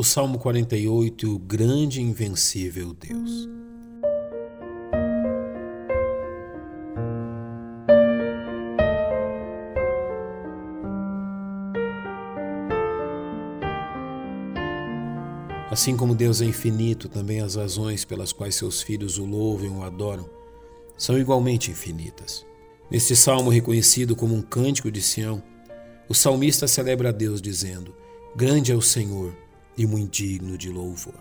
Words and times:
O 0.00 0.04
Salmo 0.04 0.38
48 0.38 1.26
e 1.26 1.28
o 1.28 1.40
grande 1.40 2.00
e 2.00 2.04
invencível 2.04 2.94
Deus. 2.94 3.48
Assim 15.68 15.96
como 15.96 16.14
Deus 16.14 16.40
é 16.40 16.44
infinito, 16.44 17.08
também 17.08 17.40
as 17.40 17.56
razões 17.56 18.04
pelas 18.04 18.32
quais 18.32 18.54
seus 18.54 18.80
filhos 18.80 19.18
o 19.18 19.24
louvam 19.24 19.66
e 19.66 19.70
o 19.70 19.82
adoram 19.82 20.30
são 20.96 21.18
igualmente 21.18 21.72
infinitas. 21.72 22.46
Neste 22.88 23.16
salmo 23.16 23.50
reconhecido 23.50 24.14
como 24.14 24.32
um 24.32 24.42
cântico 24.42 24.92
de 24.92 25.02
Sião, 25.02 25.42
o 26.08 26.14
salmista 26.14 26.68
celebra 26.68 27.08
a 27.08 27.12
Deus 27.12 27.42
dizendo: 27.42 27.92
Grande 28.36 28.70
é 28.70 28.76
o 28.76 28.80
Senhor 28.80 29.47
e 29.78 29.86
muito 29.86 30.12
digno 30.12 30.58
de 30.58 30.68
louvor. 30.68 31.14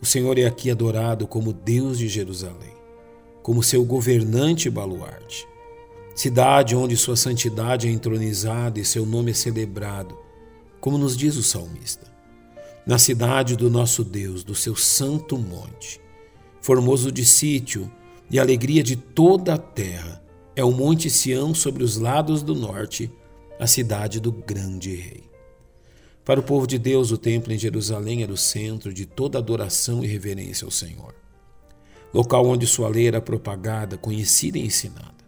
O 0.00 0.06
Senhor 0.06 0.36
é 0.38 0.46
aqui 0.46 0.70
adorado 0.70 1.28
como 1.28 1.52
Deus 1.52 1.98
de 1.98 2.08
Jerusalém, 2.08 2.74
como 3.42 3.62
seu 3.62 3.84
governante 3.84 4.70
baluarte, 4.70 5.46
cidade 6.14 6.74
onde 6.74 6.96
sua 6.96 7.14
santidade 7.14 7.86
é 7.86 7.90
entronizada 7.90 8.80
e 8.80 8.84
seu 8.84 9.04
nome 9.04 9.30
é 9.30 9.34
celebrado, 9.34 10.18
como 10.80 10.96
nos 10.96 11.16
diz 11.16 11.36
o 11.36 11.42
salmista. 11.42 12.10
Na 12.84 12.98
cidade 12.98 13.54
do 13.54 13.70
nosso 13.70 14.02
Deus, 14.02 14.42
do 14.42 14.54
seu 14.54 14.74
santo 14.74 15.38
monte, 15.38 16.00
formoso 16.60 17.12
de 17.12 17.24
sítio 17.24 17.90
e 18.28 18.40
alegria 18.40 18.82
de 18.82 18.96
toda 18.96 19.54
a 19.54 19.58
terra, 19.58 20.20
é 20.56 20.64
o 20.64 20.72
Monte 20.72 21.08
Sião 21.08 21.54
sobre 21.54 21.84
os 21.84 21.96
lados 21.96 22.42
do 22.42 22.54
norte, 22.54 23.10
a 23.58 23.66
cidade 23.66 24.18
do 24.20 24.32
grande 24.32 24.94
rei. 24.94 25.31
Para 26.24 26.38
o 26.38 26.42
povo 26.42 26.68
de 26.68 26.78
Deus, 26.78 27.10
o 27.10 27.18
templo 27.18 27.52
em 27.52 27.58
Jerusalém 27.58 28.22
era 28.22 28.32
o 28.32 28.36
centro 28.36 28.94
de 28.94 29.06
toda 29.06 29.38
adoração 29.38 30.04
e 30.04 30.06
reverência 30.06 30.64
ao 30.64 30.70
Senhor. 30.70 31.14
Local 32.14 32.46
onde 32.46 32.66
sua 32.66 32.88
lei 32.88 33.08
era 33.08 33.20
propagada, 33.20 33.96
conhecida 33.96 34.56
e 34.56 34.66
ensinada. 34.66 35.22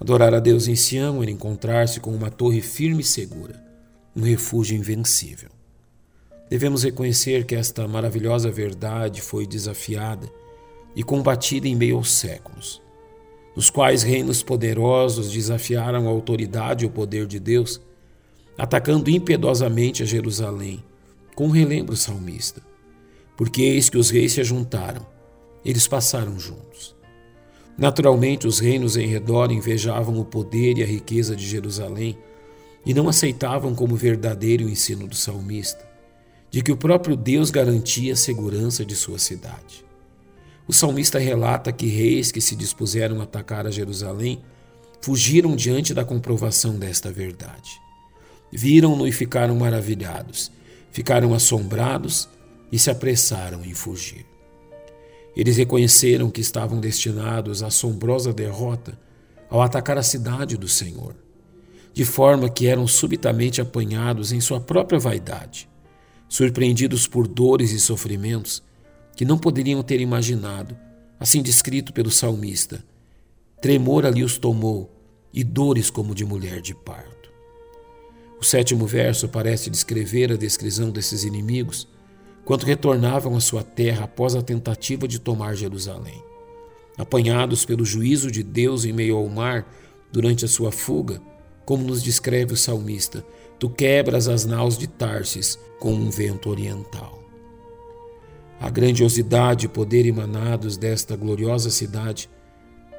Adorar 0.00 0.32
a 0.32 0.40
Deus 0.40 0.68
em 0.68 0.76
Sião 0.76 1.22
era 1.22 1.30
encontrar-se 1.30 2.00
com 2.00 2.14
uma 2.14 2.30
torre 2.30 2.62
firme 2.62 3.00
e 3.02 3.04
segura, 3.04 3.62
um 4.14 4.22
refúgio 4.22 4.76
invencível. 4.76 5.50
Devemos 6.48 6.82
reconhecer 6.84 7.44
que 7.44 7.54
esta 7.54 7.86
maravilhosa 7.86 8.50
verdade 8.50 9.20
foi 9.20 9.46
desafiada 9.46 10.30
e 10.94 11.02
combatida 11.02 11.68
em 11.68 11.74
meio 11.74 11.96
aos 11.96 12.12
séculos, 12.12 12.80
nos 13.54 13.68
quais 13.68 14.02
reinos 14.02 14.42
poderosos 14.42 15.30
desafiaram 15.30 16.06
a 16.06 16.10
autoridade 16.10 16.84
e 16.84 16.88
o 16.88 16.90
poder 16.90 17.26
de 17.26 17.38
Deus 17.38 17.80
atacando 18.56 19.10
impiedosamente 19.10 20.02
a 20.02 20.06
Jerusalém, 20.06 20.82
com 21.34 21.48
relembro 21.48 21.96
salmista. 21.96 22.62
Porque 23.36 23.62
eis 23.62 23.90
que 23.90 23.98
os 23.98 24.10
reis 24.10 24.32
se 24.32 24.42
juntaram, 24.42 25.06
eles 25.64 25.86
passaram 25.86 26.38
juntos. 26.38 26.96
Naturalmente, 27.76 28.46
os 28.46 28.58
reinos 28.58 28.96
em 28.96 29.06
redor 29.06 29.52
invejavam 29.52 30.18
o 30.18 30.24
poder 30.24 30.78
e 30.78 30.82
a 30.82 30.86
riqueza 30.86 31.36
de 31.36 31.46
Jerusalém 31.46 32.16
e 32.86 32.94
não 32.94 33.08
aceitavam 33.08 33.74
como 33.74 33.96
verdadeiro 33.96 34.64
o 34.64 34.70
ensino 34.70 35.06
do 35.06 35.14
salmista, 35.14 35.86
de 36.50 36.62
que 36.62 36.72
o 36.72 36.76
próprio 36.76 37.16
Deus 37.16 37.50
garantia 37.50 38.14
a 38.14 38.16
segurança 38.16 38.84
de 38.84 38.94
sua 38.94 39.18
cidade. 39.18 39.84
O 40.66 40.72
salmista 40.72 41.18
relata 41.18 41.70
que 41.70 41.86
reis 41.86 42.32
que 42.32 42.40
se 42.40 42.56
dispuseram 42.56 43.20
a 43.20 43.24
atacar 43.24 43.66
a 43.66 43.70
Jerusalém 43.70 44.42
fugiram 45.02 45.54
diante 45.54 45.92
da 45.92 46.04
comprovação 46.04 46.78
desta 46.78 47.12
verdade. 47.12 47.80
Viram-no 48.52 49.06
e 49.06 49.12
ficaram 49.12 49.56
maravilhados, 49.56 50.50
ficaram 50.90 51.34
assombrados 51.34 52.28
e 52.70 52.78
se 52.78 52.90
apressaram 52.90 53.64
em 53.64 53.74
fugir. 53.74 54.26
Eles 55.36 55.56
reconheceram 55.58 56.30
que 56.30 56.40
estavam 56.40 56.80
destinados 56.80 57.62
à 57.62 57.66
assombrosa 57.66 58.32
derrota 58.32 58.98
ao 59.50 59.60
atacar 59.60 59.98
a 59.98 60.02
cidade 60.02 60.56
do 60.56 60.66
Senhor, 60.66 61.14
de 61.92 62.04
forma 62.04 62.48
que 62.48 62.66
eram 62.66 62.86
subitamente 62.86 63.60
apanhados 63.60 64.32
em 64.32 64.40
sua 64.40 64.60
própria 64.60 64.98
vaidade, 64.98 65.68
surpreendidos 66.28 67.06
por 67.06 67.28
dores 67.28 67.70
e 67.72 67.78
sofrimentos 67.78 68.62
que 69.14 69.24
não 69.24 69.38
poderiam 69.38 69.82
ter 69.82 70.00
imaginado, 70.00 70.76
assim 71.18 71.42
descrito 71.42 71.92
pelo 71.92 72.10
salmista. 72.10 72.84
Tremor 73.60 74.04
ali 74.04 74.22
os 74.22 74.36
tomou 74.36 74.90
e 75.32 75.42
dores 75.42 75.90
como 75.90 76.14
de 76.14 76.24
mulher 76.24 76.60
de 76.60 76.74
parto. 76.74 77.25
O 78.38 78.44
sétimo 78.44 78.86
verso 78.86 79.28
parece 79.28 79.70
descrever 79.70 80.32
a 80.32 80.36
descrição 80.36 80.90
desses 80.90 81.24
inimigos 81.24 81.88
quando 82.44 82.64
retornavam 82.64 83.36
à 83.36 83.40
sua 83.40 83.62
terra 83.62 84.04
após 84.04 84.36
a 84.36 84.42
tentativa 84.42 85.08
de 85.08 85.18
tomar 85.18 85.54
Jerusalém. 85.54 86.22
Apanhados 86.96 87.64
pelo 87.64 87.84
juízo 87.84 88.30
de 88.30 88.42
Deus 88.42 88.84
em 88.84 88.92
meio 88.92 89.16
ao 89.16 89.28
mar 89.28 89.66
durante 90.12 90.44
a 90.44 90.48
sua 90.48 90.70
fuga, 90.70 91.20
como 91.64 91.84
nos 91.84 92.02
descreve 92.02 92.54
o 92.54 92.56
salmista, 92.56 93.24
tu 93.58 93.68
quebras 93.68 94.28
as 94.28 94.44
naus 94.44 94.78
de 94.78 94.86
Tarsis 94.86 95.58
com 95.80 95.92
um 95.92 96.08
vento 96.08 96.48
oriental. 96.48 97.22
A 98.60 98.70
grandiosidade 98.70 99.66
e 99.66 99.68
poder 99.68 100.06
emanados 100.06 100.76
desta 100.76 101.16
gloriosa 101.16 101.70
cidade 101.70 102.30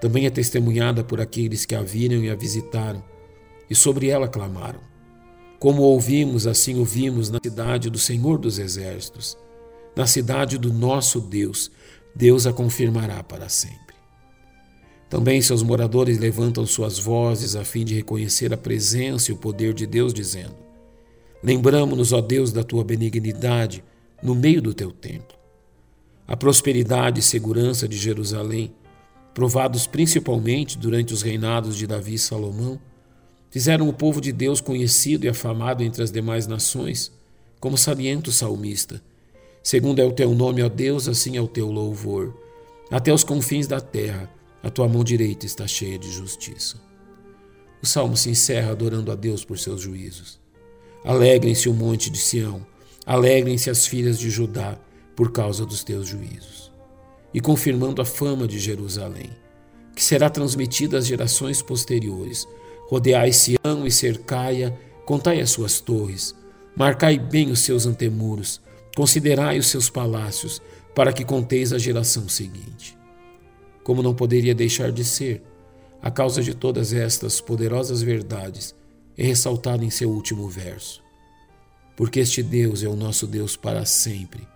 também 0.02 0.26
é 0.26 0.30
testemunhada 0.30 1.04
por 1.04 1.22
aqueles 1.22 1.66
que 1.66 1.74
a 1.74 1.82
viram 1.82 2.24
e 2.24 2.30
a 2.30 2.36
visitaram 2.36 3.04
e 3.70 3.74
sobre 3.74 4.10
ela 4.10 4.28
clamaram. 4.28 4.97
Como 5.60 5.82
ouvimos, 5.82 6.46
assim 6.46 6.78
ouvimos 6.78 7.30
na 7.30 7.40
cidade 7.44 7.90
do 7.90 7.98
Senhor 7.98 8.38
dos 8.38 8.60
Exércitos, 8.60 9.38
na 9.96 10.06
cidade 10.06 10.58
do 10.58 10.72
nosso 10.72 11.20
Deus, 11.20 11.72
Deus 12.16 12.46
a 12.46 12.54
confirmará 12.54 13.24
para 13.24 13.50
sempre. 13.50 13.96
Também 15.10 15.42
seus 15.42 15.64
moradores 15.64 16.20
levantam 16.20 16.66
suas 16.66 17.00
vozes 17.00 17.56
a 17.56 17.64
fim 17.64 17.86
de 17.86 17.96
reconhecer 17.96 18.54
a 18.54 18.58
presença 18.58 19.32
e 19.32 19.34
o 19.34 19.38
poder 19.38 19.74
de 19.74 19.88
Deus, 19.88 20.14
dizendo: 20.14 20.56
Lembramos-nos, 21.42 22.12
ó 22.14 22.22
Deus, 22.22 22.52
da 22.52 22.64
tua 22.64 22.84
benignidade 22.84 23.84
no 24.22 24.36
meio 24.36 24.62
do 24.62 24.74
teu 24.74 24.92
templo. 24.92 25.38
A 26.28 26.36
prosperidade 26.36 27.22
e 27.22 27.24
segurança 27.24 27.88
de 27.88 27.98
Jerusalém, 27.98 28.74
provados 29.34 29.88
principalmente 29.88 30.78
durante 30.78 31.14
os 31.14 31.22
reinados 31.22 31.78
de 31.78 31.88
Davi 31.88 32.16
e 32.16 32.20
Salomão, 32.20 32.80
Fizeram 33.50 33.88
o 33.88 33.94
povo 33.94 34.20
de 34.20 34.32
Deus 34.32 34.62
conhecido 34.62 35.26
e 35.26 35.30
afamado 35.30 35.84
entre 35.84 36.04
as 36.04 36.12
demais 36.12 36.48
nações, 36.48 37.12
como 37.60 37.78
salienta 37.78 38.30
o 38.30 38.34
salmista. 38.34 39.02
Segundo 39.64 40.00
é 40.00 40.06
o 40.06 40.12
teu 40.12 40.34
nome, 40.34 40.62
ó 40.62 40.70
Deus, 40.70 41.08
assim 41.08 41.38
é 41.38 41.42
o 41.42 41.48
teu 41.48 41.72
louvor. 41.72 42.34
Até 42.92 43.14
os 43.14 43.24
confins 43.24 43.68
da 43.68 43.82
terra, 43.82 44.32
a 44.64 44.70
tua 44.70 44.88
mão 44.88 45.04
direita 45.04 45.46
está 45.46 45.68
cheia 45.68 45.98
de 45.98 46.12
justiça. 46.12 46.78
O 47.82 47.86
salmo 47.86 48.18
se 48.18 48.30
encerra 48.30 48.72
adorando 48.72 49.12
a 49.12 49.16
Deus 49.16 49.46
por 49.46 49.58
seus 49.60 49.82
juízos. 49.82 50.40
Alegrem-se 51.04 51.70
o 51.70 51.74
monte 51.74 52.10
de 52.10 52.18
Sião, 52.18 52.66
alegrem-se 53.06 53.70
as 53.70 53.86
filhas 53.86 54.18
de 54.20 54.30
Judá 54.30 54.78
por 55.16 55.32
causa 55.32 55.66
dos 55.66 55.84
teus 55.84 56.08
juízos. 56.08 56.72
E 57.34 57.40
confirmando 57.40 58.02
a 58.02 58.06
fama 58.06 58.48
de 58.48 58.60
Jerusalém, 58.60 59.30
que 59.96 60.04
será 60.04 60.30
transmitida 60.30 60.98
às 60.98 61.08
gerações 61.08 61.62
posteriores, 61.62 62.48
Rodeai 62.88 63.34
Sião 63.34 63.86
e 63.86 63.92
cercai-a, 63.92 64.72
contai 65.06 65.42
as 65.42 65.50
suas 65.50 65.80
torres, 65.80 66.34
marcai 66.76 67.20
bem 67.20 67.52
os 67.52 67.60
seus 67.60 67.86
antemuros, 67.86 68.62
considerai 68.96 69.60
os 69.60 69.68
seus 69.68 69.90
palácios, 69.90 70.62
para 70.96 71.14
que 71.14 71.24
conteis 71.24 71.74
a 71.74 71.78
geração 71.78 72.28
seguinte. 72.28 72.98
Como 73.84 74.02
não 74.02 74.16
poderia 74.16 74.56
deixar 74.56 74.92
de 74.92 75.04
ser, 75.04 75.44
a 76.02 76.10
causa 76.10 76.42
de 76.42 76.54
todas 76.54 76.94
estas 76.94 77.40
poderosas 77.42 78.02
verdades 78.02 78.74
é 79.18 79.24
ressaltada 79.24 79.84
em 79.84 79.90
seu 79.90 80.10
último 80.10 80.48
verso. 80.50 81.04
Porque 81.96 82.20
este 82.20 82.42
Deus 82.42 82.84
é 82.84 82.88
o 82.88 82.96
nosso 82.96 83.28
Deus 83.28 83.56
para 83.56 83.86
sempre, 83.86 84.48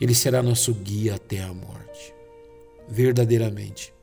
ele 0.00 0.14
será 0.14 0.42
nosso 0.42 0.74
guia 0.74 1.14
até 1.14 1.40
a 1.40 1.54
morte. 1.54 2.12
Verdadeiramente, 2.88 3.94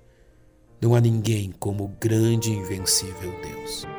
não 0.82 0.96
há 0.96 1.02
ninguém 1.02 1.54
como 1.60 1.86
o 1.86 1.96
grande 2.00 2.52
e 2.52 2.56
invencível 2.56 3.34
Deus. 3.42 3.99